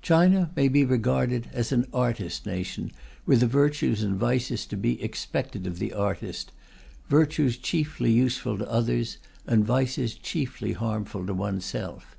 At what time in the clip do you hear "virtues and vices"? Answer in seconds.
3.46-4.64